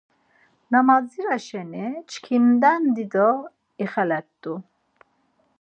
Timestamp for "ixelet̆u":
3.83-4.53